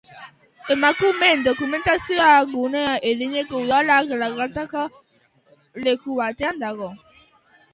Emakumeen 0.73 1.39
Dokumentazio 1.47 2.29
Gunea 2.51 2.93
Iruñeko 3.09 3.55
Udalak 3.63 4.05
lagatako 4.21 4.83
leku 5.83 6.09
batean 6.21 6.55
dago. 6.65 6.89